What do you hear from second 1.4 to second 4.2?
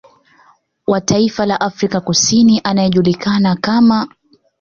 la Afrika ya Kusini anayejulikana kama